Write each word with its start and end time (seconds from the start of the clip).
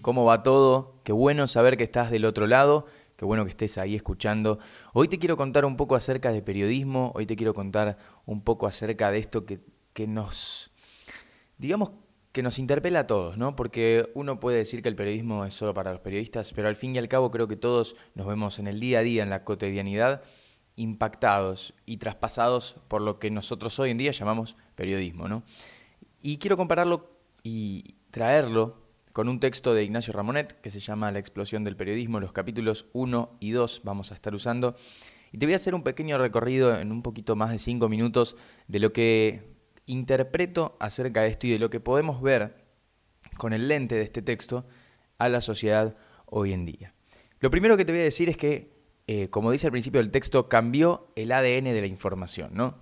¿cómo 0.00 0.24
va 0.24 0.42
todo? 0.42 1.02
Qué 1.04 1.12
bueno 1.12 1.46
saber 1.46 1.76
que 1.76 1.84
estás 1.84 2.10
del 2.10 2.24
otro 2.24 2.46
lado, 2.46 2.86
qué 3.16 3.26
bueno 3.26 3.44
que 3.44 3.50
estés 3.50 3.76
ahí 3.76 3.94
escuchando. 3.94 4.58
Hoy 4.94 5.06
te 5.06 5.18
quiero 5.18 5.36
contar 5.36 5.66
un 5.66 5.76
poco 5.76 5.96
acerca 5.96 6.32
de 6.32 6.40
periodismo, 6.40 7.12
hoy 7.14 7.26
te 7.26 7.36
quiero 7.36 7.52
contar 7.52 7.98
un 8.24 8.42
poco 8.42 8.66
acerca 8.66 9.10
de 9.10 9.18
esto 9.18 9.44
que, 9.44 9.60
que 9.92 10.06
nos, 10.06 10.70
digamos, 11.58 11.90
que 12.32 12.42
nos 12.42 12.58
interpela 12.58 13.00
a 13.00 13.06
todos, 13.06 13.36
¿no? 13.36 13.54
Porque 13.54 14.10
uno 14.14 14.40
puede 14.40 14.56
decir 14.56 14.80
que 14.80 14.88
el 14.88 14.96
periodismo 14.96 15.44
es 15.44 15.52
solo 15.52 15.74
para 15.74 15.92
los 15.92 16.00
periodistas, 16.00 16.54
pero 16.54 16.68
al 16.68 16.76
fin 16.76 16.94
y 16.94 16.98
al 16.98 17.08
cabo 17.08 17.30
creo 17.30 17.46
que 17.46 17.56
todos 17.56 17.96
nos 18.14 18.26
vemos 18.26 18.58
en 18.58 18.66
el 18.66 18.80
día 18.80 19.00
a 19.00 19.02
día, 19.02 19.22
en 19.22 19.28
la 19.28 19.44
cotidianidad, 19.44 20.22
impactados 20.74 21.74
y 21.84 21.98
traspasados 21.98 22.76
por 22.88 23.02
lo 23.02 23.18
que 23.18 23.30
nosotros 23.30 23.78
hoy 23.78 23.90
en 23.90 23.98
día 23.98 24.12
llamamos 24.12 24.56
periodismo, 24.74 25.28
¿no? 25.28 25.42
Y 26.22 26.38
quiero 26.38 26.56
compararlo 26.56 27.10
y 27.42 27.96
traerlo 28.10 28.83
con 29.14 29.28
un 29.28 29.38
texto 29.38 29.74
de 29.74 29.84
Ignacio 29.84 30.12
Ramonet 30.12 30.60
que 30.60 30.70
se 30.70 30.80
llama 30.80 31.12
La 31.12 31.20
explosión 31.20 31.62
del 31.62 31.76
periodismo, 31.76 32.18
los 32.18 32.32
capítulos 32.32 32.86
1 32.94 33.36
y 33.38 33.52
2 33.52 33.82
vamos 33.84 34.10
a 34.10 34.14
estar 34.14 34.34
usando. 34.34 34.74
Y 35.30 35.38
te 35.38 35.46
voy 35.46 35.52
a 35.52 35.56
hacer 35.56 35.72
un 35.76 35.84
pequeño 35.84 36.18
recorrido 36.18 36.76
en 36.76 36.90
un 36.90 37.00
poquito 37.00 37.36
más 37.36 37.52
de 37.52 37.60
5 37.60 37.88
minutos 37.88 38.34
de 38.66 38.80
lo 38.80 38.92
que 38.92 39.54
interpreto 39.86 40.76
acerca 40.80 41.22
de 41.22 41.28
esto 41.28 41.46
y 41.46 41.50
de 41.50 41.60
lo 41.60 41.70
que 41.70 41.78
podemos 41.78 42.22
ver 42.22 42.64
con 43.36 43.52
el 43.52 43.68
lente 43.68 43.94
de 43.94 44.02
este 44.02 44.20
texto 44.20 44.66
a 45.18 45.28
la 45.28 45.40
sociedad 45.40 45.96
hoy 46.26 46.52
en 46.52 46.64
día. 46.64 46.92
Lo 47.38 47.52
primero 47.52 47.76
que 47.76 47.84
te 47.84 47.92
voy 47.92 48.00
a 48.00 48.04
decir 48.04 48.28
es 48.28 48.36
que, 48.36 48.72
eh, 49.06 49.28
como 49.30 49.52
dice 49.52 49.68
al 49.68 49.72
principio 49.72 50.00
del 50.00 50.10
texto, 50.10 50.48
cambió 50.48 51.12
el 51.14 51.30
ADN 51.30 51.66
de 51.66 51.80
la 51.80 51.86
información, 51.86 52.50
¿no? 52.52 52.80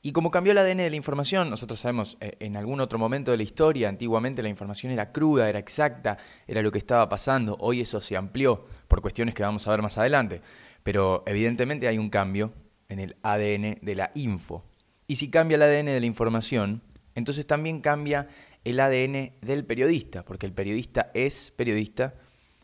Y 0.00 0.12
como 0.12 0.30
cambió 0.30 0.52
el 0.52 0.58
ADN 0.58 0.78
de 0.78 0.90
la 0.90 0.96
información, 0.96 1.50
nosotros 1.50 1.80
sabemos, 1.80 2.18
eh, 2.20 2.36
en 2.38 2.56
algún 2.56 2.80
otro 2.80 3.00
momento 3.00 3.32
de 3.32 3.36
la 3.36 3.42
historia, 3.42 3.88
antiguamente 3.88 4.44
la 4.44 4.48
información 4.48 4.92
era 4.92 5.10
cruda, 5.10 5.48
era 5.48 5.58
exacta, 5.58 6.18
era 6.46 6.62
lo 6.62 6.70
que 6.70 6.78
estaba 6.78 7.08
pasando, 7.08 7.56
hoy 7.58 7.80
eso 7.80 8.00
se 8.00 8.16
amplió 8.16 8.64
por 8.86 9.02
cuestiones 9.02 9.34
que 9.34 9.42
vamos 9.42 9.66
a 9.66 9.70
ver 9.72 9.82
más 9.82 9.98
adelante, 9.98 10.40
pero 10.84 11.24
evidentemente 11.26 11.88
hay 11.88 11.98
un 11.98 12.10
cambio 12.10 12.52
en 12.88 13.00
el 13.00 13.16
ADN 13.22 13.78
de 13.82 13.94
la 13.96 14.12
info. 14.14 14.64
Y 15.08 15.16
si 15.16 15.30
cambia 15.30 15.56
el 15.56 15.62
ADN 15.62 15.86
de 15.86 16.00
la 16.00 16.06
información, 16.06 16.80
entonces 17.16 17.44
también 17.44 17.80
cambia 17.80 18.26
el 18.62 18.78
ADN 18.78 19.32
del 19.40 19.64
periodista, 19.64 20.24
porque 20.24 20.46
el 20.46 20.52
periodista 20.52 21.10
es 21.12 21.50
periodista 21.50 22.14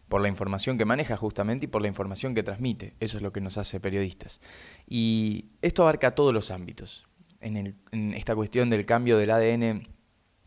por 0.08 0.20
la 0.20 0.28
información 0.28 0.78
que 0.78 0.84
maneja 0.84 1.16
justamente 1.16 1.66
y 1.66 1.68
por 1.68 1.82
la 1.82 1.88
información 1.88 2.32
que 2.32 2.44
transmite. 2.44 2.94
Eso 3.00 3.16
es 3.16 3.24
lo 3.24 3.32
que 3.32 3.40
nos 3.40 3.58
hace 3.58 3.80
periodistas. 3.80 4.40
Y 4.86 5.46
esto 5.62 5.82
abarca 5.82 6.14
todos 6.14 6.32
los 6.32 6.52
ámbitos 6.52 7.08
en, 7.44 8.14
esta 8.14 8.34
cuestión 8.34 8.70
del 8.70 8.86
cambio 8.86 9.18
del 9.18 9.30
ADN 9.30 9.88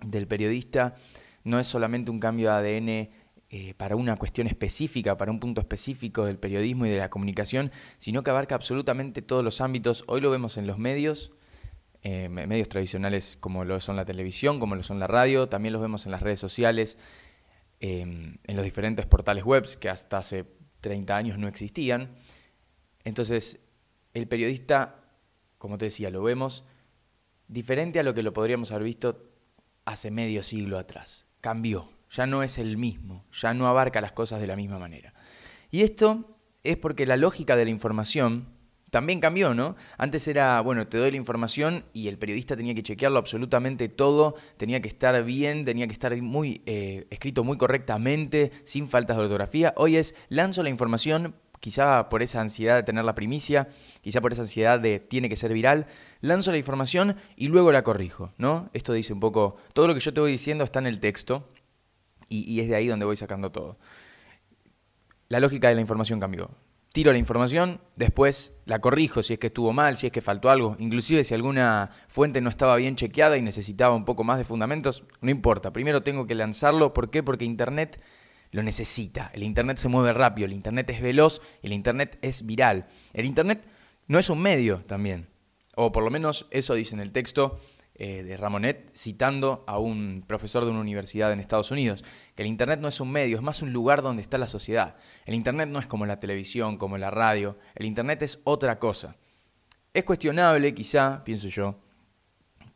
del 0.06 0.28
periodista 0.28 0.96
no 1.44 1.60
es 1.60 1.68
solamente 1.68 2.12
un 2.12 2.20
cambio 2.20 2.50
de 2.52 2.56
ADN 2.56 3.10
eh, 3.50 3.74
para 3.76 3.96
una 3.96 4.18
cuestión 4.18 4.48
específica, 4.48 5.18
para 5.18 5.32
un 5.32 5.40
punto 5.40 5.62
específico 5.62 6.26
del 6.26 6.38
periodismo 6.38 6.86
y 6.86 6.90
de 6.90 6.98
la 6.98 7.10
comunicación, 7.10 7.72
sino 7.98 8.24
que 8.24 8.32
abarca 8.32 8.56
absolutamente 8.56 9.22
todos 9.22 9.44
los 9.44 9.62
ámbitos. 9.62 10.04
Hoy 10.08 10.20
lo 10.20 10.30
vemos 10.30 10.58
en 10.58 10.68
los 10.68 10.78
medios, 10.78 11.32
eh, 12.02 12.28
medios 12.30 12.68
tradicionales 12.68 13.38
como 13.40 13.64
lo 13.64 13.80
son 13.80 13.96
la 13.96 14.06
televisión, 14.06 14.60
como 14.60 14.76
lo 14.76 14.84
son 14.84 15.00
la 15.00 15.08
radio, 15.08 15.48
también 15.48 15.74
los 15.74 15.82
vemos 15.82 16.06
en 16.06 16.12
las 16.12 16.22
redes 16.22 16.40
sociales, 16.40 16.98
em, 17.80 18.38
en 18.44 18.56
los 18.56 18.66
diferentes 18.66 19.06
portales 19.06 19.46
web 19.46 19.66
que 19.80 19.90
hasta 19.90 20.18
hace 20.18 20.46
30 20.82 21.16
años 21.16 21.38
no 21.38 21.48
existían. 21.48 22.16
Entonces, 23.06 23.62
el 24.14 24.28
periodista, 24.28 25.06
como 25.58 25.78
te 25.78 25.86
decía, 25.86 26.10
lo 26.10 26.22
vemos 26.22 26.66
diferente 27.48 28.00
a 28.00 28.04
lo 28.04 28.14
que 28.14 28.24
lo 28.24 28.34
podríamos 28.34 28.72
haber 28.72 28.84
visto 28.84 29.30
hace 29.86 30.12
medio 30.12 30.44
siglo 30.44 30.78
atrás. 30.78 31.26
Cambió, 31.42 31.90
ya 32.12 32.26
no 32.26 32.44
es 32.44 32.58
el 32.58 32.78
mismo, 32.78 33.26
ya 33.32 33.54
no 33.54 33.68
abarca 33.68 34.02
las 34.02 34.12
cosas 34.12 34.42
de 34.42 34.48
la 34.48 34.56
misma 34.56 34.80
manera. 34.80 35.14
Y 35.72 35.82
esto 35.82 36.38
es 36.64 36.78
porque 36.78 37.06
la 37.06 37.18
lógica 37.18 37.56
de 37.56 37.66
la 37.66 37.72
información 37.72 38.58
también 38.90 39.20
cambió, 39.20 39.54
¿no? 39.54 39.76
Antes 39.98 40.28
era, 40.28 40.62
bueno, 40.62 40.88
te 40.88 40.98
doy 40.98 41.12
la 41.12 41.18
información 41.18 41.84
y 41.94 42.08
el 42.08 42.18
periodista 42.18 42.56
tenía 42.56 42.74
que 42.74 42.84
chequearlo 42.84 43.20
absolutamente 43.20 43.90
todo, 43.90 44.36
tenía 44.56 44.82
que 44.82 44.88
estar 44.88 45.22
bien, 45.26 45.66
tenía 45.66 45.88
que 45.88 45.94
estar 45.94 46.16
muy 46.22 46.62
eh, 46.66 47.06
escrito 47.10 47.44
muy 47.44 47.58
correctamente, 47.58 48.52
sin 48.64 48.88
faltas 48.88 49.18
de 49.18 49.24
ortografía. 49.24 49.74
Hoy 49.76 49.98
es, 49.98 50.16
lanzo 50.30 50.64
la 50.64 50.70
información, 50.70 51.36
quizá 51.60 52.10
por 52.10 52.22
esa 52.22 52.42
ansiedad 52.42 52.76
de 52.76 52.84
tener 52.84 53.06
la 53.06 53.16
primicia, 53.16 53.70
quizá 54.02 54.22
por 54.22 54.34
esa 54.34 54.44
ansiedad 54.44 54.80
de 54.80 55.00
tiene 55.00 55.30
que 55.30 55.36
ser 55.36 55.54
viral, 55.54 55.88
lanzo 56.22 56.52
la 56.52 56.58
información 56.58 57.16
y 57.36 57.48
luego 57.48 57.72
la 57.72 57.84
corrijo, 57.84 58.34
¿no? 58.38 58.70
Esto 58.74 58.94
dice 58.94 59.14
un 59.14 59.20
poco, 59.20 59.58
todo 59.74 59.88
lo 59.88 59.94
que 59.94 60.00
yo 60.00 60.14
te 60.14 60.22
voy 60.22 60.32
diciendo 60.32 60.64
está 60.64 60.80
en 60.80 60.88
el 60.88 61.00
texto 61.00 61.50
y, 62.30 62.60
es 62.60 62.68
de 62.68 62.76
ahí 62.76 62.88
donde 62.88 63.06
voy 63.06 63.16
sacando 63.16 63.52
todo. 63.52 63.78
La 65.30 65.40
lógica 65.40 65.70
de 65.70 65.76
la 65.76 65.82
información 65.82 66.20
cambió. 66.20 66.52
Tiro 66.94 67.12
la 67.12 67.18
información, 67.18 67.80
después 67.96 68.54
la 68.66 68.80
corrijo 68.80 69.22
si 69.22 69.34
es 69.34 69.40
que 69.40 69.48
estuvo 69.48 69.72
mal, 69.72 69.98
si 69.98 70.08
es 70.08 70.14
que 70.14 70.22
faltó 70.22 70.50
algo, 70.50 70.76
inclusive 70.80 71.24
si 71.24 71.34
alguna 71.34 71.92
fuente 72.08 72.42
no 72.42 72.50
estaba 72.50 72.76
bien 72.76 72.96
chequeada 72.96 73.38
y 73.38 73.42
necesitaba 73.42 73.96
un 73.96 74.06
poco 74.06 74.24
más 74.24 74.38
de 74.38 74.46
fundamentos, 74.46 75.04
no 75.22 75.30
importa, 75.30 75.72
primero 75.72 76.02
tengo 76.02 76.26
que 76.26 76.34
lanzarlo, 76.34 76.94
¿por 76.94 77.12
qué? 77.12 77.22
Porque 77.24 77.46
Internet 77.46 78.02
lo 78.52 78.64
necesita. 78.64 79.32
El 79.34 79.44
Internet 79.44 79.78
se 79.78 79.88
mueve 79.88 80.14
rápido, 80.14 80.46
el 80.46 80.54
Internet 80.54 80.90
es 80.90 81.02
veloz, 81.02 81.42
el 81.62 81.74
Internet 81.74 82.18
es 82.22 82.46
viral. 82.46 82.88
El 83.14 83.26
Internet 83.26 83.64
no 84.08 84.20
es 84.20 84.30
un 84.30 84.40
medio 84.40 84.84
también, 84.86 85.28
o 85.76 85.92
por 85.92 86.04
lo 86.04 86.10
menos 86.10 86.48
eso 86.52 86.74
dice 86.74 86.96
en 86.96 87.02
el 87.02 87.12
texto 87.12 87.60
eh, 88.00 88.22
de 88.22 88.38
Ramonet, 88.38 88.92
citando 88.96 89.64
a 89.66 89.80
un 89.80 90.24
profesor 90.28 90.64
de 90.64 90.70
una 90.70 90.82
universidad 90.82 91.32
en 91.32 91.40
Estados 91.40 91.72
Unidos, 91.72 92.04
que 92.36 92.44
el 92.44 92.48
Internet 92.48 92.80
no 92.80 92.88
es 92.88 93.00
un 93.00 93.12
medio, 93.12 93.38
es 93.38 93.44
más 93.44 93.64
un 93.64 93.74
lugar 93.74 94.04
donde 94.04 94.22
está 94.22 94.38
la 94.38 94.48
sociedad. 94.48 94.98
El 95.26 95.34
Internet 95.34 95.68
no 95.70 95.80
es 95.80 95.88
como 95.88 96.06
la 96.06 96.20
televisión, 96.20 96.78
como 96.78 97.00
la 97.00 97.10
radio, 97.10 97.58
el 97.74 97.88
Internet 97.88 98.22
es 98.22 98.40
otra 98.44 98.78
cosa. 98.78 99.16
Es 99.96 100.04
cuestionable, 100.04 100.76
quizá, 100.76 101.24
pienso 101.24 101.48
yo, 101.48 101.80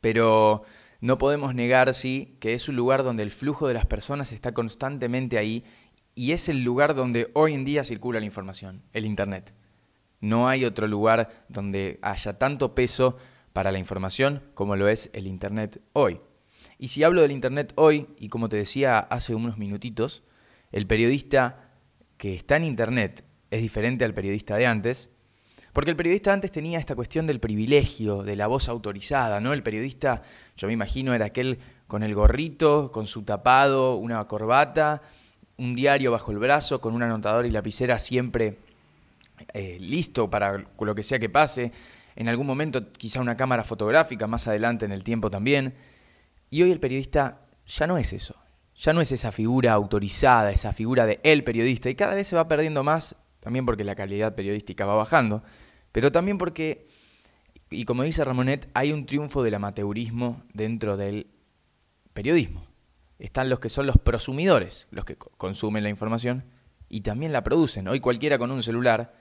pero 0.02 0.64
no 1.02 1.18
podemos 1.18 1.56
negar, 1.56 1.94
sí, 1.96 2.38
que 2.40 2.54
es 2.54 2.70
un 2.70 2.76
lugar 2.76 3.04
donde 3.04 3.24
el 3.24 3.32
flujo 3.32 3.68
de 3.68 3.74
las 3.74 3.88
personas 3.88 4.32
está 4.32 4.54
constantemente 4.54 5.40
ahí 5.40 5.66
y 6.14 6.32
es 6.32 6.48
el 6.48 6.64
lugar 6.64 6.94
donde 6.94 7.32
hoy 7.34 7.54
en 7.54 7.66
día 7.66 7.84
circula 7.84 8.20
la 8.20 8.26
información, 8.28 8.84
el 8.94 9.06
Internet. 9.06 9.54
No 10.20 10.48
hay 10.48 10.64
otro 10.64 10.88
lugar 10.88 11.46
donde 11.50 11.98
haya 12.04 12.34
tanto 12.34 12.76
peso 12.76 13.18
para 13.52 13.72
la 13.72 13.80
información 13.80 14.44
como 14.54 14.76
lo 14.76 14.88
es 14.88 15.10
el 15.14 15.26
Internet 15.26 15.82
hoy. 15.94 16.22
Y 16.78 16.90
si 16.90 17.04
hablo 17.04 17.22
del 17.24 17.32
Internet 17.32 17.74
hoy, 17.76 18.08
y 18.18 18.30
como 18.30 18.48
te 18.48 18.58
decía 18.58 19.00
hace 19.00 19.34
unos 19.34 19.58
minutitos, 19.58 20.24
el 20.72 20.86
periodista 20.86 21.72
que 22.18 22.36
está 22.36 22.58
en 22.58 22.66
Internet 22.66 23.24
es 23.50 23.62
diferente 23.62 24.06
al 24.06 24.14
periodista 24.14 24.56
de 24.56 24.68
antes, 24.68 25.10
porque 25.74 25.92
el 25.92 25.96
periodista 25.96 26.34
antes 26.34 26.52
tenía 26.52 26.80
esta 26.80 26.96
cuestión 26.96 27.28
del 27.28 27.40
privilegio, 27.40 28.24
de 28.24 28.36
la 28.36 28.48
voz 28.48 28.68
autorizada, 28.68 29.40
¿no? 29.40 29.54
El 29.54 29.64
periodista, 29.64 30.22
yo 30.58 30.68
me 30.68 30.74
imagino, 30.74 31.14
era 31.14 31.26
aquel 31.26 31.60
con 31.88 32.04
el 32.04 32.14
gorrito, 32.14 32.92
con 32.92 33.08
su 33.08 33.24
tapado, 33.24 33.96
una 33.96 34.26
corbata, 34.28 35.02
un 35.58 35.76
diario 35.76 36.12
bajo 36.12 36.32
el 36.32 36.40
brazo, 36.40 36.82
con 36.82 36.94
un 36.94 37.04
anotador 37.04 37.46
y 37.46 37.52
lapicera 37.52 38.00
siempre 38.00 38.58
eh, 39.54 39.78
listo 39.80 40.30
para 40.30 40.66
lo 40.80 40.96
que 40.96 41.04
sea 41.04 41.20
que 41.20 41.30
pase. 41.30 41.72
En 42.16 42.28
algún 42.28 42.48
momento 42.48 42.92
quizá 42.92 43.22
una 43.22 43.38
cámara 43.38 43.64
fotográfica, 43.64 44.28
más 44.28 44.48
adelante 44.48 44.86
en 44.86 44.92
el 44.92 45.04
tiempo 45.04 45.30
también. 45.30 45.74
Y 46.50 46.64
hoy 46.64 46.72
el 46.72 46.80
periodista 46.80 47.42
ya 47.68 47.88
no 47.88 47.98
es 47.98 48.12
eso. 48.14 48.36
Ya 48.76 48.94
no 48.94 49.02
es 49.02 49.12
esa 49.12 49.32
figura 49.32 49.74
autorizada, 49.74 50.52
esa 50.52 50.74
figura 50.74 51.06
de 51.06 51.20
el 51.24 51.44
periodista. 51.44 51.90
Y 51.90 51.96
cada 51.96 52.16
vez 52.16 52.28
se 52.28 52.36
va 52.36 52.48
perdiendo 52.48 52.84
más 52.84 53.16
también 53.42 53.66
porque 53.66 53.84
la 53.84 53.96
calidad 53.96 54.36
periodística 54.36 54.86
va 54.86 54.96
bajando, 54.96 55.44
pero 55.92 56.12
también 56.12 56.38
porque, 56.38 56.88
y 57.70 57.84
como 57.84 58.04
dice 58.04 58.24
Ramonet, 58.24 58.70
hay 58.74 58.94
un 58.94 59.06
triunfo 59.06 59.44
del 59.44 59.56
amateurismo 59.56 60.44
dentro 60.54 60.96
del 60.96 61.28
periodismo. 62.14 62.68
Están 63.20 63.50
los 63.50 63.60
que 63.60 63.70
son 63.70 63.88
los 63.88 63.98
prosumidores, 63.98 64.88
los 64.92 65.06
que 65.06 65.16
consumen 65.16 65.84
la 65.84 65.90
información 65.90 66.46
y 66.88 67.02
también 67.02 67.34
la 67.34 67.44
producen. 67.44 67.88
Hoy 67.88 68.00
cualquiera 68.00 68.38
con 68.38 68.52
un 68.52 68.64
celular 68.64 69.14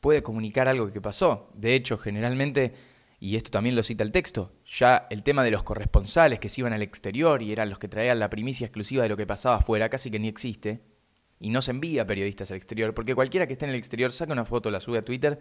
puede 0.00 0.22
comunicar 0.22 0.68
algo 0.68 0.90
que 0.90 1.00
pasó. 1.00 1.50
De 1.54 1.74
hecho, 1.74 1.96
generalmente, 1.96 2.74
y 3.18 3.36
esto 3.36 3.50
también 3.50 3.76
lo 3.76 3.82
cita 3.82 4.04
el 4.04 4.12
texto, 4.12 4.52
ya 4.66 5.06
el 5.10 5.22
tema 5.22 5.42
de 5.42 5.50
los 5.50 5.62
corresponsales 5.62 6.38
que 6.38 6.50
se 6.50 6.60
iban 6.60 6.74
al 6.74 6.82
exterior 6.82 7.42
y 7.42 7.52
eran 7.52 7.70
los 7.70 7.78
que 7.78 7.88
traían 7.88 8.18
la 8.18 8.30
primicia 8.30 8.66
exclusiva 8.66 9.02
de 9.02 9.08
lo 9.08 9.16
que 9.16 9.26
pasaba 9.26 9.56
afuera, 9.56 9.88
casi 9.88 10.10
que 10.10 10.18
ni 10.18 10.28
existe 10.28 10.93
y 11.40 11.50
no 11.50 11.62
se 11.62 11.72
envía 11.72 12.06
periodistas 12.06 12.50
al 12.50 12.56
exterior, 12.56 12.94
porque 12.94 13.14
cualquiera 13.14 13.46
que 13.46 13.54
esté 13.54 13.66
en 13.66 13.70
el 13.70 13.76
exterior 13.76 14.12
saca 14.12 14.32
una 14.32 14.44
foto, 14.44 14.70
la 14.70 14.80
sube 14.80 14.98
a 14.98 15.04
Twitter 15.04 15.40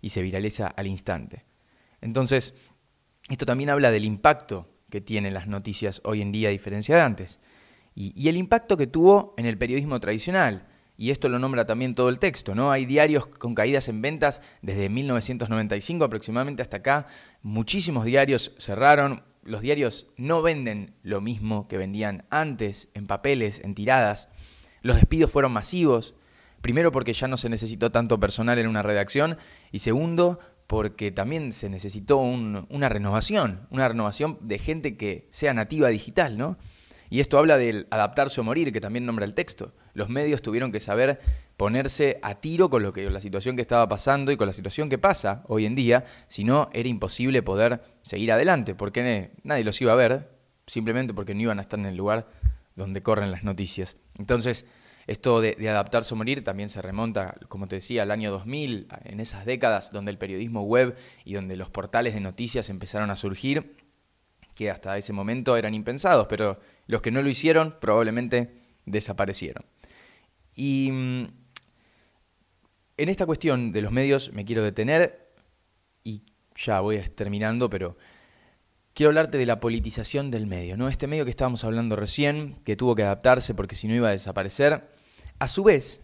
y 0.00 0.10
se 0.10 0.22
viraliza 0.22 0.66
al 0.66 0.86
instante. 0.86 1.44
Entonces, 2.00 2.54
esto 3.28 3.46
también 3.46 3.70
habla 3.70 3.90
del 3.90 4.04
impacto 4.04 4.68
que 4.88 5.00
tienen 5.00 5.34
las 5.34 5.46
noticias 5.46 6.00
hoy 6.04 6.22
en 6.22 6.32
día 6.32 6.48
a 6.48 6.52
diferencia 6.52 6.96
de 6.96 7.02
antes. 7.02 7.38
Y, 7.94 8.12
y, 8.20 8.28
el 8.28 8.36
impacto 8.36 8.76
que 8.76 8.86
tuvo 8.86 9.34
en 9.36 9.46
el 9.46 9.58
periodismo 9.58 10.00
tradicional. 10.00 10.66
Y 10.96 11.10
esto 11.10 11.28
lo 11.28 11.38
nombra 11.38 11.66
también 11.66 11.94
todo 11.94 12.08
el 12.08 12.18
texto, 12.18 12.54
¿no? 12.54 12.70
Hay 12.70 12.84
diarios 12.84 13.26
con 13.26 13.54
caídas 13.54 13.88
en 13.88 14.02
ventas 14.02 14.42
desde 14.62 14.88
1995 14.88 16.04
aproximadamente 16.04 16.62
hasta 16.62 16.78
acá. 16.78 17.06
Muchísimos 17.42 18.04
diarios 18.04 18.54
cerraron, 18.58 19.22
los 19.42 19.62
diarios 19.62 20.08
no 20.16 20.42
venden 20.42 20.94
lo 21.02 21.20
mismo 21.20 21.68
que 21.68 21.78
vendían 21.78 22.26
antes, 22.30 22.88
en 22.94 23.06
papeles, 23.06 23.60
en 23.64 23.74
tiradas. 23.74 24.28
Los 24.82 24.96
despidos 24.96 25.30
fueron 25.30 25.52
masivos. 25.52 26.14
Primero 26.62 26.92
porque 26.92 27.12
ya 27.12 27.26
no 27.28 27.36
se 27.36 27.48
necesitó 27.48 27.90
tanto 27.90 28.20
personal 28.20 28.58
en 28.58 28.66
una 28.66 28.82
redacción 28.82 29.38
y 29.72 29.78
segundo 29.78 30.40
porque 30.66 31.10
también 31.10 31.52
se 31.52 31.68
necesitó 31.68 32.18
una 32.18 32.88
renovación, 32.88 33.66
una 33.70 33.88
renovación 33.88 34.38
de 34.40 34.58
gente 34.58 34.96
que 34.96 35.26
sea 35.32 35.52
nativa 35.52 35.88
digital, 35.88 36.38
¿no? 36.38 36.58
Y 37.08 37.18
esto 37.18 37.38
habla 37.38 37.58
del 37.58 37.88
adaptarse 37.90 38.40
o 38.40 38.44
morir, 38.44 38.72
que 38.72 38.80
también 38.80 39.04
nombra 39.04 39.24
el 39.24 39.34
texto. 39.34 39.74
Los 39.94 40.08
medios 40.08 40.42
tuvieron 40.42 40.70
que 40.70 40.78
saber 40.78 41.18
ponerse 41.56 42.20
a 42.22 42.36
tiro 42.36 42.70
con 42.70 42.84
lo 42.84 42.92
que 42.92 43.10
la 43.10 43.20
situación 43.20 43.56
que 43.56 43.62
estaba 43.62 43.88
pasando 43.88 44.30
y 44.30 44.36
con 44.36 44.46
la 44.46 44.52
situación 44.52 44.88
que 44.88 44.96
pasa 44.96 45.42
hoy 45.48 45.66
en 45.66 45.74
día, 45.74 46.04
si 46.28 46.44
no 46.44 46.70
era 46.72 46.88
imposible 46.88 47.42
poder 47.42 47.82
seguir 48.02 48.30
adelante, 48.30 48.76
porque 48.76 49.32
nadie 49.42 49.64
los 49.64 49.80
iba 49.82 49.92
a 49.92 49.96
ver, 49.96 50.30
simplemente 50.68 51.12
porque 51.12 51.34
no 51.34 51.40
iban 51.40 51.58
a 51.58 51.62
estar 51.62 51.80
en 51.80 51.86
el 51.86 51.96
lugar 51.96 52.28
donde 52.76 53.02
corren 53.02 53.30
las 53.30 53.44
noticias. 53.44 53.96
Entonces, 54.18 54.66
esto 55.06 55.40
de, 55.40 55.56
adaptarse 55.68 56.14
o 56.14 56.16
morir 56.16 56.44
también 56.44 56.68
se 56.68 56.80
remonta, 56.82 57.36
como 57.48 57.66
te 57.66 57.76
decía, 57.76 58.02
al 58.02 58.10
año 58.10 58.30
2000, 58.30 58.88
en 59.04 59.20
esas 59.20 59.44
décadas 59.44 59.90
donde 59.90 60.10
el 60.10 60.18
periodismo 60.18 60.62
web 60.62 60.96
y 61.24 61.34
donde 61.34 61.56
los 61.56 61.68
portales 61.70 62.14
de 62.14 62.20
noticias 62.20 62.70
empezaron 62.70 63.10
a 63.10 63.16
surgir, 63.16 63.76
que 64.54 64.70
hasta 64.70 64.96
ese 64.98 65.12
momento 65.12 65.56
eran 65.56 65.74
impensados, 65.74 66.26
pero 66.28 66.60
los 66.86 67.02
que 67.02 67.10
no 67.10 67.22
lo 67.22 67.28
hicieron 67.28 67.76
probablemente 67.80 68.54
desaparecieron. 68.84 69.64
Y 70.54 70.90
mm, 70.92 71.24
en 72.98 73.08
esta 73.08 73.26
cuestión 73.26 73.72
de 73.72 73.82
los 73.82 73.92
medios 73.92 74.32
me 74.32 74.44
quiero 74.44 74.62
detener 74.62 75.32
y 76.04 76.22
ya 76.54 76.80
voy 76.80 77.00
terminando, 77.00 77.70
pero 77.70 77.96
quiero 78.94 79.10
hablarte 79.10 79.38
de 79.38 79.46
la 79.46 79.60
politización 79.60 80.30
del 80.30 80.46
medio, 80.46 80.76
¿no? 80.76 80.88
Este 80.88 81.06
medio 81.06 81.24
que 81.24 81.30
estábamos 81.30 81.64
hablando 81.64 81.96
recién, 81.96 82.56
que 82.64 82.76
tuvo 82.76 82.94
que 82.94 83.02
adaptarse 83.02 83.54
porque 83.54 83.76
si 83.76 83.88
no 83.88 83.94
iba 83.94 84.08
a 84.08 84.12
desaparecer, 84.12 84.88
a 85.38 85.48
su 85.48 85.64
vez, 85.64 86.00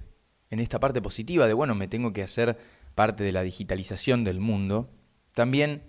en 0.51 0.61
esta 0.61 0.81
parte 0.81 1.03
positiva 1.03 1.47
de, 1.47 1.55
bueno, 1.55 1.75
me 1.75 1.89
tengo 1.89 2.13
que 2.13 2.23
hacer 2.23 2.59
parte 2.95 3.25
de 3.25 3.33
la 3.33 3.43
digitalización 3.43 4.25
del 4.25 4.41
mundo, 4.41 4.91
también 5.35 5.83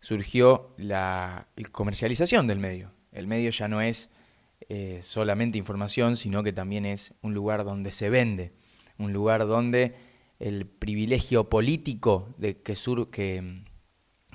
surgió 0.00 0.74
la 0.76 1.48
comercialización 1.72 2.46
del 2.46 2.60
medio. 2.60 2.92
El 3.10 3.26
medio 3.26 3.50
ya 3.50 3.66
no 3.66 3.80
es 3.80 4.10
eh, 4.68 5.00
solamente 5.02 5.58
información, 5.58 6.16
sino 6.16 6.42
que 6.42 6.52
también 6.52 6.86
es 6.86 7.14
un 7.22 7.34
lugar 7.34 7.64
donde 7.64 7.90
se 7.90 8.10
vende, 8.10 8.52
un 8.98 9.12
lugar 9.12 9.46
donde 9.46 9.94
el 10.38 10.66
privilegio 10.66 11.48
político 11.48 12.34
de 12.38 12.60
que, 12.60 12.76
sur, 12.76 13.10
que 13.10 13.62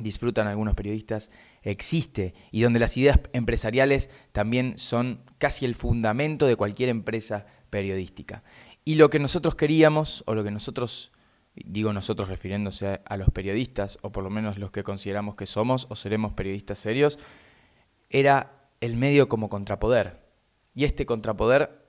disfrutan 0.02 0.48
algunos 0.48 0.76
periodistas 0.76 1.30
existe 1.62 2.34
y 2.52 2.62
donde 2.62 2.80
las 2.80 2.98
ideas 2.98 3.20
empresariales 3.34 4.10
también 4.32 4.78
son 4.78 5.24
casi 5.38 5.66
el 5.66 5.76
fundamento 5.76 6.48
de 6.48 6.56
cualquier 6.56 6.90
empresa 6.90 7.46
periodística. 7.70 8.44
Y 8.84 8.96
lo 8.96 9.10
que 9.10 9.20
nosotros 9.20 9.56
queríamos, 9.56 10.24
o 10.26 10.36
lo 10.36 10.44
que 10.44 10.52
nosotros, 10.52 11.12
digo 11.56 11.94
nosotros 11.94 12.30
refiriéndose 12.30 13.02
a 13.06 13.18
los 13.18 13.30
periodistas, 13.30 14.00
o 14.02 14.12
por 14.12 14.24
lo 14.24 14.30
menos 14.30 14.58
los 14.58 14.72
que 14.72 14.84
consideramos 14.84 15.36
que 15.36 15.46
somos 15.46 15.88
o 15.90 15.96
seremos 15.96 16.34
periodistas 16.34 16.80
serios, 16.80 17.20
era 18.10 18.70
el 18.82 18.98
medio 18.98 19.30
como 19.30 19.50
contrapoder. 19.50 20.20
Y 20.74 20.86
este 20.86 21.06
contrapoder, 21.06 21.86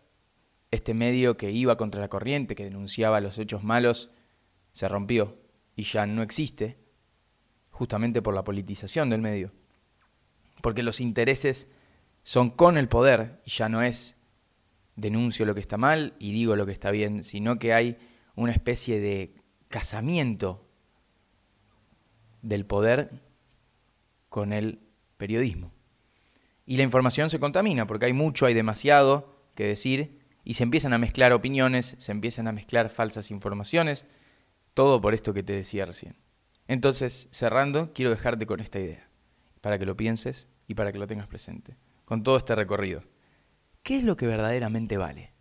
este 0.71 0.95
medio 0.95 1.37
que 1.37 1.51
iba 1.51 1.77
contra 1.77 2.01
la 2.01 2.09
corriente, 2.09 2.55
que 2.55 2.65
denunciaba 2.65 3.21
los 3.21 3.39
hechos 3.39 3.65
malos, 3.65 4.11
se 4.73 4.89
rompió 4.89 5.39
y 5.77 5.85
ya 5.85 6.07
no 6.07 6.23
existe, 6.23 6.82
justamente 7.73 8.23
por 8.23 8.35
la 8.35 8.45
politización 8.45 9.11
del 9.11 9.21
medio. 9.21 9.51
Porque 10.61 10.85
los 10.85 11.01
intereses 11.01 11.69
son 12.23 12.51
con 12.51 12.79
el 12.79 12.89
poder 12.89 13.41
y 13.45 13.51
ya 13.51 13.69
no 13.69 13.83
es 13.83 14.17
denuncio 14.95 15.45
lo 15.45 15.55
que 15.55 15.61
está 15.61 15.77
mal 15.77 16.15
y 16.21 16.33
digo 16.33 16.55
lo 16.55 16.67
que 16.67 16.73
está 16.73 16.93
bien, 16.93 17.25
sino 17.25 17.59
que 17.59 17.73
hay 17.75 17.99
una 18.37 18.53
especie 18.53 19.01
de 19.01 19.35
casamiento 19.69 20.69
del 22.43 22.67
poder 22.67 23.23
con 24.29 24.53
el 24.53 24.81
periodismo. 25.17 25.73
Y 26.67 26.77
la 26.77 26.83
información 26.85 27.31
se 27.31 27.41
contamina 27.41 27.87
porque 27.87 28.07
hay 28.07 28.13
mucho, 28.13 28.47
hay 28.47 28.55
demasiado 28.55 29.35
que 29.55 29.67
decir 29.67 30.21
y 30.45 30.55
se 30.55 30.63
empiezan 30.63 30.93
a 30.93 30.99
mezclar 30.99 31.33
opiniones, 31.33 31.97
se 31.99 32.13
empiezan 32.13 32.49
a 32.49 32.53
mezclar 32.53 32.89
falsas 32.89 33.31
informaciones, 33.31 34.05
todo 34.75 35.01
por 35.01 35.15
esto 35.15 35.35
que 35.35 35.43
te 35.43 35.53
decía 35.53 35.87
recién. 35.87 36.17
Entonces, 36.69 37.29
cerrando, 37.31 37.93
quiero 37.93 38.11
dejarte 38.11 38.47
con 38.47 38.61
esta 38.61 38.81
idea, 38.81 39.09
para 39.61 39.79
que 39.79 39.87
lo 39.87 39.97
pienses 39.97 40.47
y 40.67 40.75
para 40.75 40.93
que 40.93 40.99
lo 40.99 41.07
tengas 41.07 41.29
presente, 41.29 41.77
con 42.05 42.23
todo 42.23 42.37
este 42.37 42.55
recorrido. 42.55 43.03
¿Qué 43.83 43.99
es 43.99 44.05
lo 44.05 44.17
que 44.17 44.27
verdaderamente 44.27 44.97
vale? 44.97 45.33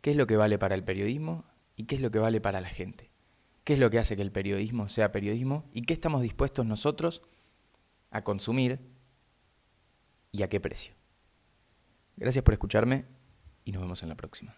¿Qué 0.00 0.10
es 0.10 0.16
lo 0.16 0.26
que 0.26 0.36
vale 0.36 0.58
para 0.58 0.74
el 0.74 0.84
periodismo 0.84 1.44
y 1.76 1.84
qué 1.84 1.94
es 1.94 2.00
lo 2.00 2.10
que 2.10 2.18
vale 2.18 2.40
para 2.40 2.60
la 2.60 2.68
gente? 2.68 3.10
¿Qué 3.64 3.74
es 3.74 3.78
lo 3.78 3.90
que 3.90 3.98
hace 3.98 4.16
que 4.16 4.22
el 4.22 4.32
periodismo 4.32 4.88
sea 4.88 5.12
periodismo 5.12 5.64
y 5.72 5.82
qué 5.82 5.94
estamos 5.94 6.20
dispuestos 6.20 6.66
nosotros 6.66 7.22
a 8.10 8.22
consumir 8.22 8.80
y 10.30 10.42
a 10.42 10.48
qué 10.48 10.60
precio? 10.60 10.94
Gracias 12.16 12.44
por 12.44 12.52
escucharme 12.52 13.06
y 13.64 13.72
nos 13.72 13.80
vemos 13.80 14.02
en 14.02 14.10
la 14.10 14.16
próxima. 14.16 14.54